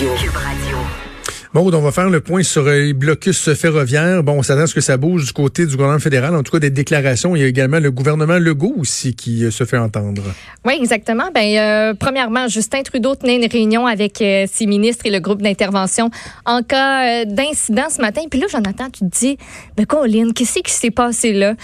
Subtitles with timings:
[0.00, 1.09] Cube Radio.
[1.52, 4.22] Bon, on va faire le point sur euh, les blocus ferroviaires.
[4.22, 6.36] Bon, on s'attend à ce que ça bouge du côté du gouvernement fédéral.
[6.36, 7.34] En tout cas, des déclarations.
[7.34, 10.22] Il y a également le gouvernement Legault aussi qui euh, se fait entendre.
[10.64, 11.24] Oui, exactement.
[11.34, 15.42] Ben, euh, premièrement, Justin Trudeau tenait une réunion avec euh, ses ministres et le groupe
[15.42, 16.10] d'intervention
[16.46, 18.20] en cas euh, d'incident ce matin.
[18.30, 19.36] Puis là, Jonathan, tu te dis,
[19.76, 21.54] mais Colin, qu'est-ce qui s'est passé là?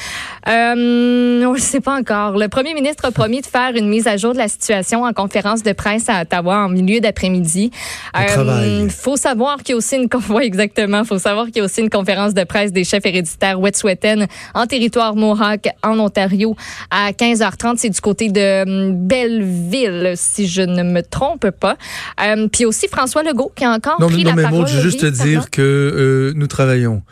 [0.49, 2.37] On ne sait pas encore.
[2.37, 5.13] Le premier ministre a promis de faire une mise à jour de la situation en
[5.13, 7.71] conférence de presse à Ottawa en milieu d'après-midi.
[8.17, 11.05] Il faut savoir qu'il a aussi une con- ouais, exactement.
[11.05, 14.67] Faut savoir qu'il y a aussi une conférence de presse des chefs héréditaires Wet'suwet'en en
[14.67, 16.57] territoire Mohawk en Ontario
[16.91, 17.77] à 15h30.
[17.79, 21.77] C'est du côté de hum, Belleville, si je ne me trompe pas.
[22.25, 24.59] Euh, Puis aussi François Legault qui a encore Non, pris non, la mais parole.
[24.61, 27.03] Maud, je veux juste te dire que euh, nous travaillons.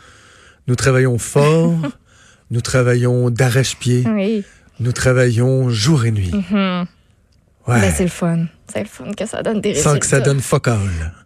[0.67, 1.73] Nous travaillons fort.
[2.51, 4.03] nous travaillons d'arrache-pied.
[4.07, 4.43] Oui,
[4.79, 6.31] Nous travaillons jour et nuit.
[6.33, 6.85] Mhm.
[7.67, 7.81] Ouais.
[7.81, 8.45] Ben, c'est le fun.
[8.73, 10.33] C'est le fun que ça donne des Sans que ça résultats.
[10.33, 10.79] donne fuck all.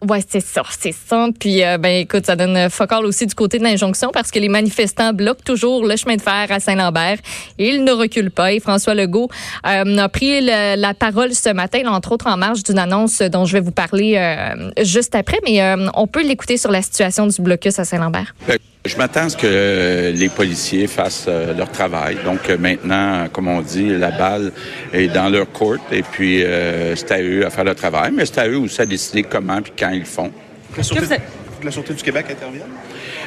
[0.06, 1.26] Ouais, c'est ça, c'est ça.
[1.38, 4.38] Puis, euh, ben, écoute, ça donne euh, focal aussi du côté de l'injonction parce que
[4.38, 7.16] les manifestants bloquent toujours le chemin de fer à Saint-Lambert.
[7.58, 8.52] Ils ne reculent pas.
[8.52, 9.28] Et François Legault
[9.66, 13.20] euh, a pris le- la parole ce matin, là, entre autres en marge d'une annonce
[13.22, 15.38] dont je vais vous parler euh, juste après.
[15.44, 18.34] Mais euh, on peut l'écouter sur la situation du blocus à Saint-Lambert.
[18.86, 22.16] Je m'attends à ce que euh, les policiers fassent euh, leur travail.
[22.24, 24.52] Donc euh, maintenant, comme on dit, la balle
[24.94, 28.26] est dans leur court et puis euh, c'est à eux à faire le travail, mais
[28.26, 30.30] c'est à eux aussi à décider comment puis quand ils le font.
[30.76, 31.16] La Sûreté,
[31.62, 32.68] la Sûreté du Québec intervienne?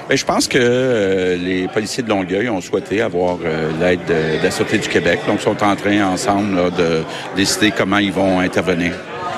[0.07, 4.39] Ben, je pense que euh, les policiers de Longueuil ont souhaité avoir euh, l'aide de,
[4.39, 5.19] de la Sûreté du Québec.
[5.27, 7.03] Donc, ils sont en train ensemble là, de
[7.35, 8.93] décider comment ils vont intervenir.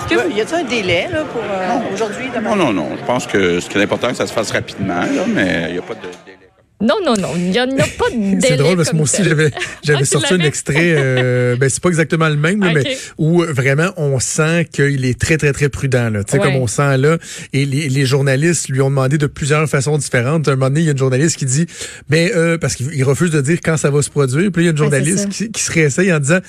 [0.08, 2.56] Est-ce que y a-t-il un délai là, pour euh, aujourd'hui, demain?
[2.56, 2.90] Non, non, non.
[3.00, 5.66] Je pense que ce qui est important, c'est que ça se fasse rapidement, là, mais
[5.70, 6.45] il n'y a pas de délai.
[6.82, 7.30] Non, non, non.
[7.38, 8.40] Il n'y en a pas de.
[8.42, 9.50] C'est drôle parce que moi aussi, j'avais,
[9.82, 13.52] j'avais Ah, sorti un extrait, euh, ben, c'est pas exactement le même, mais où euh,
[13.54, 16.24] vraiment on sent qu'il est très, très, très prudent, là.
[16.24, 16.44] Tu sais, Ouais.
[16.46, 17.18] comme on sent là.
[17.54, 20.48] Et les, les journalistes lui ont demandé de plusieurs façons différentes.
[20.50, 21.66] Un moment donné, il y a une journaliste qui dit,
[22.10, 24.52] mais, euh, parce qu'il il refuse de dire quand ça va se produire.
[24.52, 26.40] Puis là, il y a une journaliste qui, qui se réessaye en disant,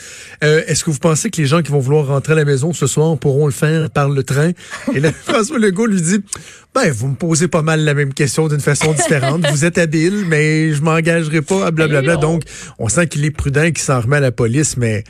[0.42, 2.72] euh, est-ce que vous pensez que les gens qui vont vouloir rentrer à la maison
[2.72, 4.50] ce soir pourront le faire par le train?
[4.94, 6.18] Et là, François Legault lui dit,
[6.74, 9.46] ben, vous me posez pas mal la même question d'une façon différente.
[9.50, 12.16] vous êtes habile, mais je m'engagerai pas à blablabla.
[12.16, 12.42] Donc,
[12.78, 15.04] on sent qu'il est prudent et qu'il s'en remet à la police, mais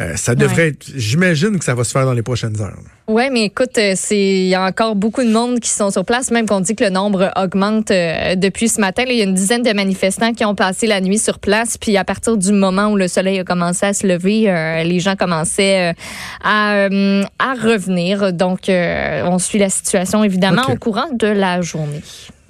[0.00, 0.68] euh, ça devrait Ouais.
[0.68, 0.86] être.
[0.96, 2.78] J'imagine que ça va se faire dans les prochaines heures.
[3.06, 6.04] Ouais, mais écoute, euh, c'est il y a encore beaucoup de monde qui sont sur
[6.04, 9.04] place, même qu'on dit que le nombre augmente euh, depuis ce matin.
[9.08, 11.96] Il y a une dizaine de manifestants qui ont passé la nuit sur place, puis
[11.96, 15.16] à partir du moment où le soleil a commencé à se lever, euh, les gens
[15.16, 15.94] commençaient
[16.44, 16.84] à,
[17.38, 18.32] à revenir.
[18.32, 22.02] Donc, on suit la situation évidemment au courant de la journée.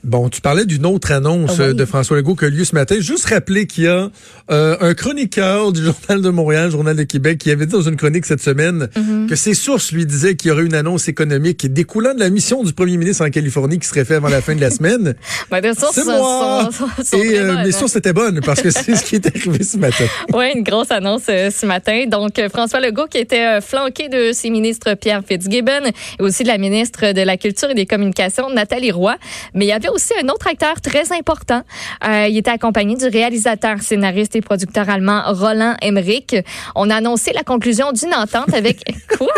[0.08, 1.68] Bon, tu parlais d'une autre annonce Ah oui.
[1.68, 2.96] euh, de François Legault qui a lieu ce matin.
[2.98, 4.08] Juste rappeler qu'il y a
[4.50, 7.96] euh, un chroniqueur du Journal de Montréal, Journal de Québec, qui avait dit dans une
[7.96, 9.28] chronique cette semaine Mm-hmm.
[9.28, 12.62] que ses sources lui disaient qu'il y aurait une annonce économique découlant de la mission
[12.64, 15.14] du premier ministre en Californie qui serait faite avant la fin de la semaine.
[15.50, 16.68] Ben, C'est moi!
[16.72, 17.78] sont- sont Et euh, bonnes, mes hein.
[17.78, 20.04] sources étaient bonnes parce que c'est ce qui est arrivé ce matin.
[20.32, 22.04] Oui, une grosse annonce euh, ce matin.
[22.06, 25.84] Donc, François Legault qui était flanqué de ses ministres Pierre Fitzgibbon
[26.18, 29.16] et aussi de la ministre de la Culture et des Communications, Nathalie Roy.
[29.54, 31.62] Mais il y avait aussi un autre acteur très important.
[32.06, 36.36] Euh, il était accompagné du réalisateur, scénariste et producteur allemand Roland Emmerich.
[36.76, 38.84] On a annoncé la conclusion d'une entente avec...
[39.18, 39.28] Quoi?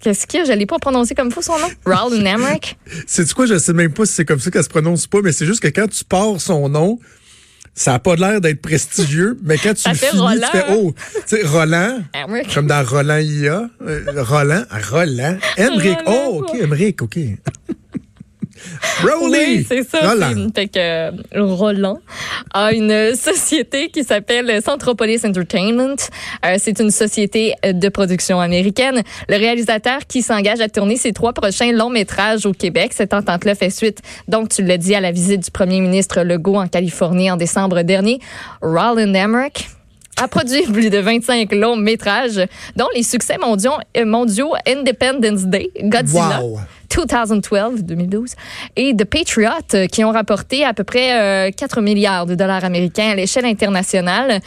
[0.00, 0.46] Qu'est-ce qu'il y a?
[0.46, 1.68] Je l'ai pas prononcé comme fou son nom.
[1.84, 2.78] Roland Emmerich.
[3.08, 5.32] C'est quoi, je sais même pas si c'est comme ça qu'elle se prononce pas, mais
[5.32, 7.00] c'est juste que quand tu pars son nom,
[7.74, 10.94] ça a pas l'air d'être prestigieux, mais quand tu le finis, Roland, tu fais oh,
[11.26, 12.54] tu sais Roland, Emmerich.
[12.54, 14.62] comme dans Roland IA, euh, Roland,
[14.92, 16.60] Roland, Emmerich, Roland, oh, ok.
[16.60, 17.18] Emmerich, ok.
[19.02, 20.10] Rowley, Oui, c'est ça.
[20.10, 20.48] Roland.
[20.54, 21.98] Fait que euh, Roland
[22.54, 25.96] a une société qui s'appelle Centropolis Entertainment.
[26.44, 29.02] Euh, c'est une société de production américaine.
[29.28, 32.92] Le réalisateur qui s'engage à tourner ses trois prochains longs métrages au Québec.
[32.94, 36.56] Cette entente-là fait suite, donc tu l'as dit, à la visite du premier ministre Legault
[36.56, 38.20] en Californie en décembre dernier.
[38.62, 39.68] Roland Emmerich
[40.16, 42.40] a produit plus de 25 longs métrages,
[42.74, 46.42] dont les succès mondiaux, euh, mondiaux Independence Day, Godzilla.
[46.42, 46.60] Wow.
[46.88, 48.34] 2012, 2012,
[48.76, 52.64] et The Patriot, euh, qui ont rapporté à peu près euh, 4 milliards de dollars
[52.64, 54.40] américains à l'échelle internationale.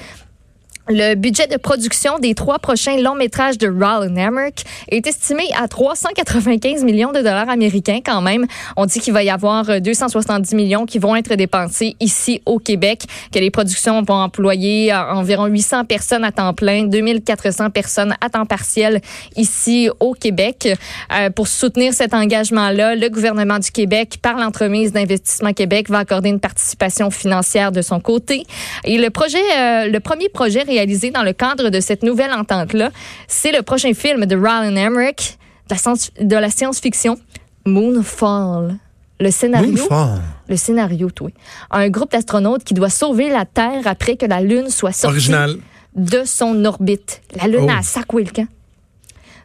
[0.91, 5.68] Le budget de production des trois prochains longs métrages de Roland Emmerich est estimé à
[5.68, 8.47] 395 millions de dollars américains quand même.
[8.75, 12.57] On dit qu'il va y avoir euh, 270 millions qui vont être dépensés ici au
[12.57, 18.15] Québec, que les productions vont employer euh, environ 800 personnes à temps plein, 2400 personnes
[18.19, 19.00] à temps partiel
[19.36, 20.69] ici au Québec.
[21.13, 26.30] Euh, pour soutenir cet engagement-là, le gouvernement du Québec, par l'entremise d'Investissement Québec, va accorder
[26.30, 28.44] une participation financière de son côté.
[28.86, 30.63] Et le projet, euh, le premier projet
[31.11, 32.91] dans le cadre de cette nouvelle entente-là,
[33.27, 35.37] c'est le prochain film de Roland Emmerich,
[35.69, 37.17] de la science-fiction.
[37.65, 38.75] Moonfall.
[39.19, 40.21] Le scénario, Moonfall.
[40.47, 41.29] le scénario, toi.
[41.71, 45.57] Un groupe d'astronautes qui doit sauver la Terre après que la Lune soit sortie Original.
[45.95, 47.21] de son orbite.
[47.35, 47.77] La Lune Oh.
[47.79, 48.47] a sac le camp.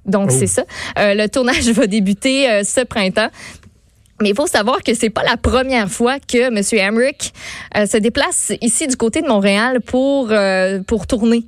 [0.07, 0.37] Donc, Oh.
[0.39, 0.65] c'est ça.
[0.99, 3.31] Euh, le tournage va débuter euh, ce printemps.
[4.23, 6.63] Mais il faut savoir que c'est pas la première fois que M.
[6.73, 7.33] Emmerich
[7.77, 11.45] euh, se déplace ici du côté de Montréal pour, euh, pour tourner.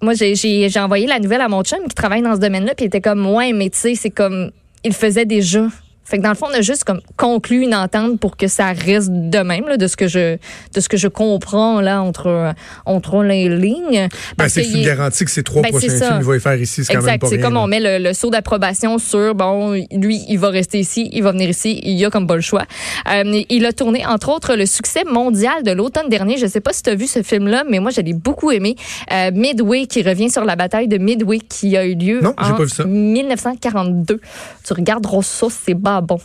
[0.00, 0.34] Moi, j'ai-
[0.80, 3.26] envoyé la nouvelle à mon chum qui travaille dans ce domaine-là, puis il était comme,
[3.26, 4.50] ouais, mais tu sais, c'est comme,
[4.82, 5.66] il faisait déjà.
[6.04, 8.72] Fait que dans le fond, on a juste comme conclu une entente pour que ça
[8.72, 10.36] reste de même, là, de ce que je,
[10.74, 12.52] de ce que je comprends là entre,
[12.86, 14.08] entre les lignes.
[14.36, 16.84] Ben, c'est une garantie que ces trois Ben, prochains films, les faire ici.
[16.84, 17.20] C'est quand même Exact.
[17.22, 17.60] pas C'est comme là.
[17.60, 21.32] on met le, le saut d'approbation sur, bon, lui, il va rester ici, il va
[21.32, 22.64] venir ici, il y a comme pas le choix.
[23.10, 26.36] Euh, il a tourné, entre autres, le succès mondial de l'automne dernier.
[26.36, 28.76] Je sais pas si tu as vu ce film-là, mais moi, je l'ai beaucoup aimé.
[29.12, 32.54] Euh, Midway, qui revient sur la bataille de Midway qui a eu lieu Non, en
[32.54, 32.84] pas vu ça.
[32.84, 34.20] 1942.
[34.66, 36.20] Tu regarderas ça, c'est pas bon.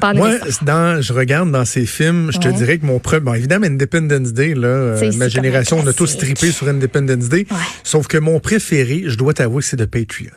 [0.00, 0.32] Pas Moi,
[0.66, 2.52] dans, je regarde dans ces films, je te Ouais.
[2.54, 6.18] dirais que mon premier, bon, évidemment, Independence Day, là, euh, ma génération, on a tous
[6.18, 7.46] trippé sur Independence Day.
[7.50, 7.56] Ouais.
[7.82, 10.30] Sauf que mon préféré, je dois t'avouer, c'est The Patriot.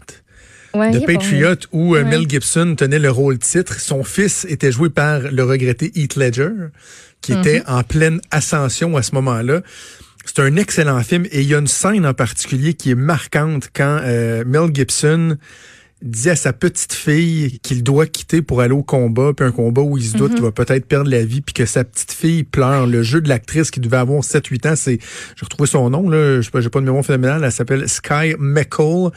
[0.73, 1.05] Ouais, The bon.
[1.05, 2.05] Patriot, où euh.
[2.05, 3.77] Mel Gibson tenait le rôle titre.
[3.81, 6.49] Son fils était joué par le regretté Heath Ledger,
[7.21, 7.75] qui était Mhm.
[7.75, 9.61] en pleine ascension à ce moment-là.
[10.25, 13.69] C'est un excellent film et il y a une scène en particulier qui est marquante
[13.75, 15.37] quand euh, Mel Gibson
[16.01, 19.81] dit à sa petite fille qu'il doit quitter pour aller au combat, puis un combat
[19.81, 22.43] où il se doute qu'il va peut-être perdre la vie, puis que sa petite fille
[22.43, 22.85] pleure.
[22.85, 24.99] Le jeu de l'actrice qui devait avoir 7-8 ans, c'est,
[25.35, 27.87] j'ai retrouvé son nom, là, je sais pas, j'ai pas de mémoire phénoménale, elle s'appelle
[27.89, 29.11] Sky McCall.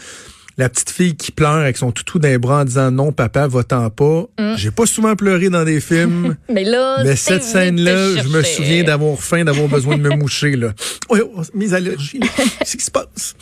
[0.59, 3.91] La petite fille qui pleure avec son toutou les bras en disant non, papa, va-t'en
[3.91, 4.25] pas.
[4.57, 6.37] J'ai pas souvent pleuré dans des films.
[6.53, 10.57] Mais là, Mais cette scène-là, je me souviens d'avoir faim, d'avoir besoin de me moucher,
[10.57, 10.73] là.
[11.11, 12.21] Ouais, oh, mes allergies.
[12.59, 13.35] Qu'est-ce qui se passe?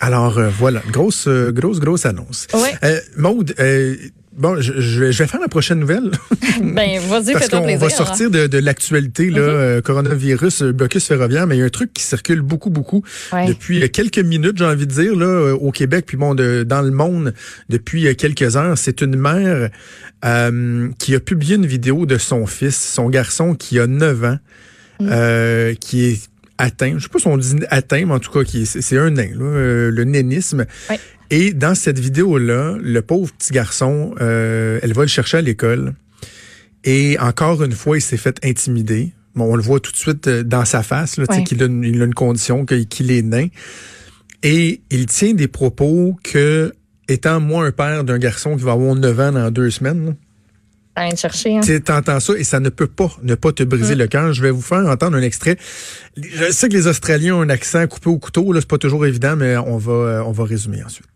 [0.00, 2.46] Alors, euh, voilà, grosse, euh, grosse, grosse annonce.
[2.52, 2.74] Ouais.
[2.84, 3.96] Euh, Maude, euh,
[4.38, 6.10] bon, je, je- je vais faire la prochaine nouvelle.
[6.60, 11.46] Ben, vas-y, Parce qu'on va sortir de, de l'actualité, là, euh, coronavirus, euh, blocus ferroviaire,
[11.46, 13.46] mais il y a un truc qui circule beaucoup, beaucoup Ouais.
[13.46, 16.82] depuis euh, quelques minutes, j'ai envie de dire, là, au Québec, puis bon, de, dans
[16.82, 17.32] le monde
[17.68, 18.76] depuis quelques heures.
[18.76, 19.68] C'est une mère
[20.24, 24.38] euh, qui a publié une vidéo de son fils, son garçon qui a 9 ans,
[25.02, 28.40] euh, qui est atteint, je sais pas si on dit atteint, mais en tout cas,
[28.64, 30.66] c'est un nain, là, euh, le nénisme.
[31.30, 35.94] Et dans cette vidéo-là, le pauvre petit garçon, euh, elle va le chercher à l'école.
[36.84, 39.12] Et encore une fois, il s'est fait intimider.
[39.34, 41.84] Bon, on le voit tout de suite euh, dans sa face, là, qu'il a, une,
[41.84, 43.48] il a une condition, qu'il est nain.
[44.42, 46.72] Et il tient des propos que,
[47.08, 50.16] étant moi un père d'un garçon qui va avoir 9 ans dans deux semaines,
[51.06, 51.60] T'as te chercher, hein.
[51.60, 53.98] tu sais, t'entends ça et ça ne peut pas ne pas te briser Mm.
[53.98, 54.32] le cœur.
[54.32, 55.56] Je vais vous faire entendre un extrait.
[56.16, 59.06] Je sais que les Australiens ont un accent coupé au couteau, là, c'est pas toujours
[59.06, 61.06] évident, mais on va, on va résumer ensuite.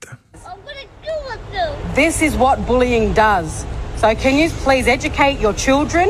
[1.94, 3.66] This is what bullying does.
[4.00, 6.08] So, can you please educate your children,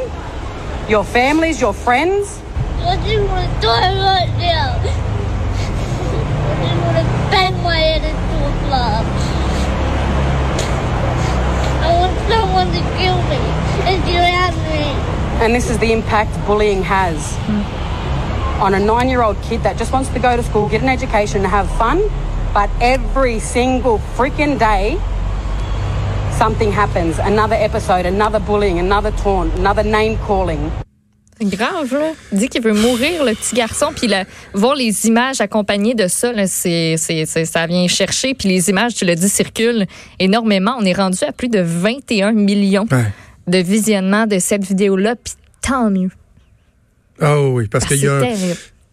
[0.89, 2.39] your families, your friends?
[2.87, 4.77] I just want to die right now.
[4.79, 9.07] I just want to bang my head into a glove.
[11.83, 13.41] I want someone to kill me
[13.91, 14.95] and drown me.
[15.43, 17.37] And this is the impact bullying has
[18.61, 20.89] on a nine year old kid that just wants to go to school, get an
[20.89, 21.99] education, and have fun.
[22.55, 24.99] But every single freaking day,
[26.39, 27.19] something happens.
[27.19, 30.70] Another episode, another bullying, another taunt, another name calling.
[31.41, 32.13] C'est grave, là.
[32.31, 36.06] Il dit qu'il veut mourir, le petit garçon, puis là, voir les images accompagnées de
[36.06, 39.87] ça, là, c'est, c'est, c'est- ça vient chercher, puis les images, tu l'as dit, circulent
[40.20, 40.77] énormément.
[40.79, 43.06] On est rendu à plus de 21 millions Ouais.
[43.46, 46.11] De visionnements de cette vidéo-là, puis tant mieux.
[47.20, 48.20] Ah oui, parce Ah, qu'il y a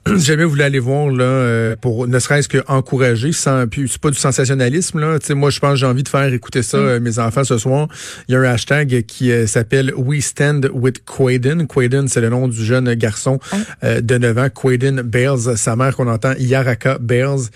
[0.17, 4.01] jamais vous voulez aller voir là euh, pour ne serait-ce que encourager sans puis c'est
[4.01, 5.19] pas du sensationnalisme là.
[5.19, 7.43] Tu sais moi je pense que j'ai envie de faire écouter ça euh, mes enfants
[7.43, 7.87] ce soir.
[8.27, 12.29] Il y a un hashtag qui euh, s'appelle We Stand with Quaden Quaden c'est le
[12.29, 13.39] nom du jeune garçon
[13.83, 14.49] euh, de 9 ans.
[14.49, 17.49] Quaden Bales sa mère qu'on entend Yaraka Bales.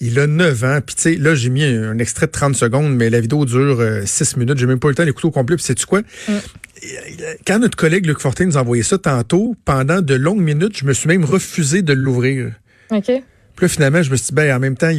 [0.00, 0.78] Il a 9 ans.
[0.84, 3.44] Puis tu sais là j'ai mis un, un extrait de 30 secondes mais la vidéo
[3.44, 4.58] dure 6 minutes.
[4.58, 5.56] J'ai même pas eu le temps d'écouter au complet.
[5.56, 6.00] Puis sais tu quoi
[7.46, 10.84] quand notre collègue Luc Fortin nous a envoyé ça tantôt, pendant de longues minutes, je
[10.84, 12.52] me suis même refusé de l'ouvrir.
[12.90, 13.04] OK.
[13.56, 14.90] Puis là, finalement, je me suis dit, ben, en même temps,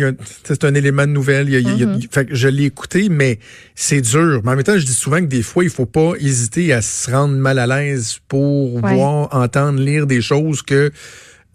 [0.44, 1.48] c'est un élément de nouvelle.
[1.48, 3.40] il y a- il y a- il- fait que je l'ai écouté, mais
[3.74, 4.42] c'est dur.
[4.44, 6.82] Mais en même temps, je dis souvent que des fois, il faut pas hésiter à
[6.82, 8.96] se rendre mal à l'aise pour Ouais.
[8.96, 10.92] voir, entendre, lire des choses que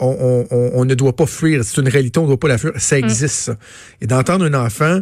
[0.00, 1.62] on, on- on- ne doit pas fuir.
[1.62, 2.72] C'est une réalité, on ne doit pas la fuir.
[2.74, 2.78] Mm.
[2.78, 3.56] Ça existe, ça.
[4.00, 5.00] Et d'entendre un enfant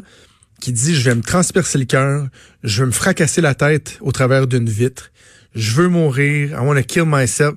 [0.60, 2.26] qui dit, je vais me transpercer le cœur,
[2.64, 5.11] je vais me fracasser la tête au travers d'une vitre,
[5.54, 7.54] je veux mourir, I want to kill myself.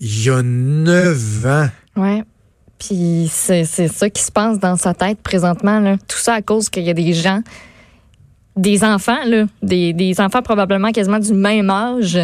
[0.00, 1.68] Il y a neuf ans.
[1.96, 2.22] Ouais.
[2.78, 5.80] Puis c'est, ça qui se passe dans sa tête présentement.
[5.80, 5.96] Là.
[6.08, 7.42] Tout ça à cause qu'il y a des gens
[8.56, 12.18] des enfants, là, des, des enfants probablement quasiment du même âge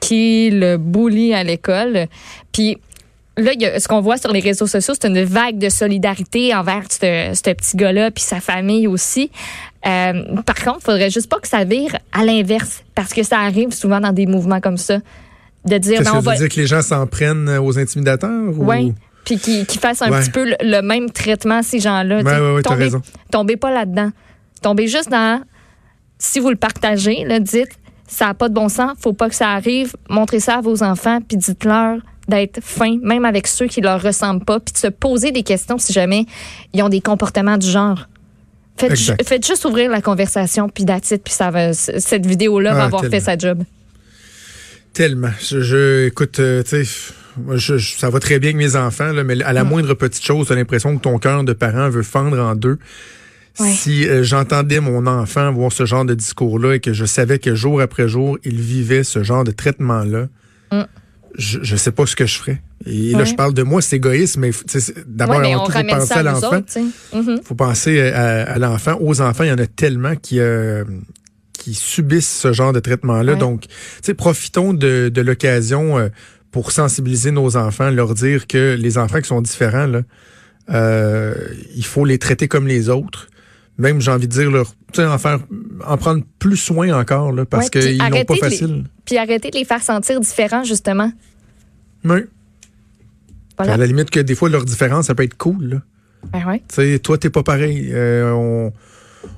[0.00, 2.06] qui le bully à l'école.
[2.52, 2.78] Puis
[3.40, 5.68] là, il y a- ce qu'on voit sur les réseaux sociaux, c'est une vague de
[5.68, 9.30] solidarité envers ce, ce petit gars-là puis sa famille aussi.
[9.86, 13.38] Euh, par contre, il faudrait juste pas que ça vire à l'inverse parce que ça
[13.40, 14.98] arrive souvent dans des mouvements comme ça.
[15.64, 18.30] De dire, que on va, dire que les gens s'en prennent aux intimidateurs?
[18.58, 18.94] ou- oui.
[19.24, 20.20] Puis qu'ils qu'ils fassent un Ouais.
[20.20, 22.22] petit peu le, le même traitement à ces gens-là.
[22.22, 23.02] Ouais, ouais, ouais, tombez, raison.
[23.30, 24.10] tombez pas là-dedans.
[24.62, 25.42] Tombez juste dans.
[26.18, 27.68] Si vous le partagez, là, dites
[28.06, 29.94] ça n'a pas de bon sens, faut pas que ça arrive.
[30.08, 31.98] Montrez ça à vos enfants, puis dites-leur
[32.30, 35.76] d'être fin, même avec ceux qui leur ressemblent pas, puis de se poser des questions
[35.76, 36.24] si jamais
[36.72, 38.08] ils ont des comportements du genre.
[38.78, 39.28] Faites, ju- Exact.
[39.28, 43.02] faites juste ouvrir la conversation, puis it, puis ça va, cette vidéo-là va Ah, avoir
[43.02, 43.16] tellement.
[43.18, 43.62] fait sa job.
[44.92, 45.30] Tellement.
[45.40, 47.02] Je, je- écoute, euh, tu sais,
[47.56, 50.24] je- je- ça va très bien avec mes enfants, là, mais à la moindre petite
[50.24, 52.78] chose, tu as l'impression que ton cœur de parent veut fendre en deux.
[53.58, 53.70] Ouais.
[53.72, 57.54] Si euh, j'entendais mon enfant avoir ce genre de discours-là et que je savais que
[57.54, 60.26] jour après jour, il vivait ce genre de traitement-là,
[60.72, 60.82] Mm.
[61.36, 62.62] Je, je sais pas ce que je ferais.
[62.86, 64.50] Et là, je parle de moi, c'est égoïste, mais
[65.06, 66.62] d'abord, Ouais, avant tout, faut penser ça à l'enfant.
[67.14, 67.40] Mhm.
[67.44, 68.96] faut penser à, à l'enfant.
[69.00, 70.84] Aux enfants, il y en a tellement qui, euh,
[71.52, 73.34] qui subissent ce genre de traitement-là.
[73.34, 73.38] Ouais.
[73.38, 76.08] Donc, tu sais, profitons de, de l'occasion euh,
[76.50, 80.02] pour sensibiliser nos enfants, leur dire que les enfants qui sont différents, là,
[80.70, 81.34] euh,
[81.74, 83.28] il faut les traiter comme les autres.
[83.78, 85.38] Même, j'ai envie de dire, leur, tu sais, en faire,
[85.86, 88.84] en prendre plus soin encore, là, parce Ouais, qu'ils n'ont pas facile.
[89.06, 91.10] Puis arrêtez de les faire sentir différents, justement.
[92.04, 92.20] Oui.
[93.56, 93.74] Voilà.
[93.74, 95.64] À la limite que des fois, leur différence, ça peut être cool.
[95.64, 95.76] Là.
[96.32, 97.90] Ben ouais, Tu sais, toi, t'es pas pareil.
[97.92, 98.72] Euh, on,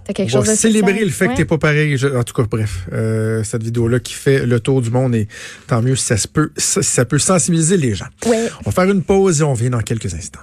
[0.04, 1.32] t'as quelque On chose va de célébrer le fait Ouais.
[1.32, 1.96] que t'es pas pareil.
[1.96, 5.28] Je- en tout cas, bref, euh, cette vidéo-là qui fait le tour du monde et
[5.68, 8.06] tant mieux si ça, se peut, si ça peut sensibiliser les gens.
[8.26, 8.48] Ouais.
[8.60, 10.40] On va faire une pause et on revient dans quelques instants.